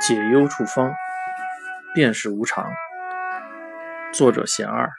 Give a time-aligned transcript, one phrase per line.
[0.00, 0.94] 解忧处方，
[1.92, 2.70] 便是无常。
[4.12, 4.90] 作者贤二。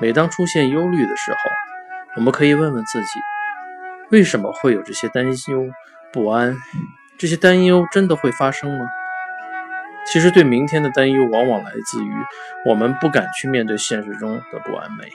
[0.00, 1.38] 每当出现忧虑的时候，
[2.16, 3.20] 我们可以问问自己：
[4.10, 5.66] 为什么会有这些担忧
[6.12, 6.56] 不安？
[7.16, 8.86] 这些担忧真的会发生吗？
[10.06, 12.12] 其实，对明天的担忧往往来自于
[12.66, 15.10] 我们不敢去面对现实中的不完美，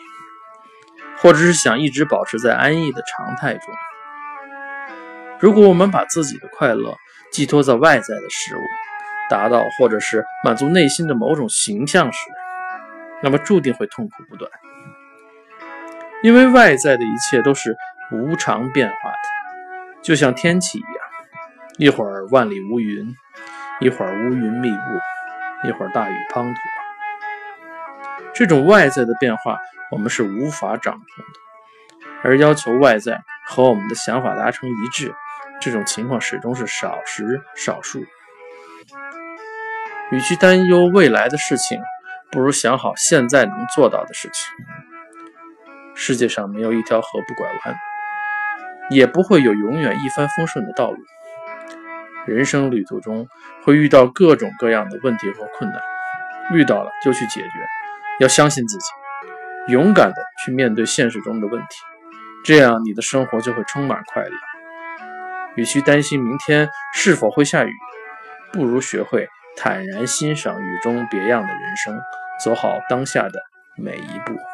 [1.17, 3.73] 或者是想一直保持在安逸的常态中。
[5.39, 6.95] 如果我们把自己的快乐
[7.31, 8.61] 寄托在外在的事物，
[9.29, 12.19] 达到或者是满足内心的某种形象时，
[13.21, 14.49] 那么注定会痛苦不断。
[16.21, 17.75] 因为外在的一切都是
[18.11, 19.17] 无常变化的，
[20.01, 20.89] 就像天气一样，
[21.77, 23.13] 一会儿万里无云，
[23.81, 26.55] 一会儿乌云密布，一会儿大雨滂沱。
[28.33, 29.59] 这种外在的变化，
[29.91, 35.13] 我们是无法掌控的，而要求外在和我们的想法达成一致。
[35.63, 38.03] 这种情况始终是少时少数。
[40.11, 41.79] 与其担忧未来的事情，
[42.29, 44.53] 不如想好现在能做到的事情。
[45.95, 47.75] 世界上没有一条河不拐弯，
[48.89, 50.97] 也不会有永远一帆风顺的道路。
[52.25, 53.25] 人生旅途中
[53.63, 55.81] 会遇到各种各样的问题和困难，
[56.51, 57.49] 遇到了就去解决，
[58.19, 58.85] 要相信自己，
[59.69, 61.67] 勇敢的去面对现实中的问题，
[62.43, 64.52] 这样你的生活就会充满快乐。
[65.55, 67.71] 与其担心明天是否会下雨，
[68.51, 71.99] 不如学会坦然欣赏雨中别样的人生，
[72.43, 73.39] 走好当下的
[73.77, 74.52] 每一步。